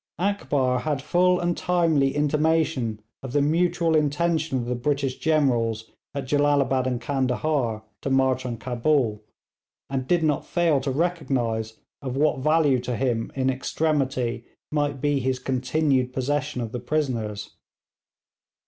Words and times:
Akbar 0.17 0.79
had 0.79 0.99
full 0.99 1.39
and 1.39 1.55
timely 1.55 2.15
intimation 2.15 3.03
of 3.21 3.33
the 3.33 3.41
mutual 3.43 3.95
intention 3.95 4.57
of 4.57 4.65
the 4.65 4.73
British 4.73 5.19
generals 5.19 5.91
at 6.15 6.25
Jellalabad 6.25 6.87
and 6.87 6.99
Candahar 6.99 7.83
to 8.01 8.09
march 8.09 8.43
on 8.43 8.57
Cabul, 8.57 9.21
and 9.91 10.07
did 10.07 10.23
not 10.23 10.43
fail 10.43 10.81
to 10.81 10.89
recognise 10.89 11.75
of 12.01 12.17
what 12.17 12.39
value 12.39 12.79
to 12.79 12.95
him 12.97 13.31
in 13.35 13.51
extremity 13.51 14.45
might 14.71 15.01
be 15.01 15.19
his 15.19 15.37
continued 15.37 16.13
possession 16.13 16.61
of 16.61 16.71
the 16.71 16.79
prisoners. 16.79 17.53